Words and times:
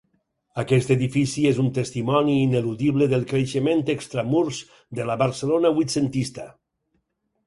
Aquest 0.61 0.91
edifici 0.93 1.41
és 1.49 1.57
un 1.63 1.67
testimoni 1.75 2.37
ineludible 2.45 3.07
del 3.11 3.25
creixement 3.31 3.83
extramurs 3.95 4.63
de 5.01 5.05
la 5.11 5.19
Barcelona 5.23 5.71
vuitcentista. 5.77 6.47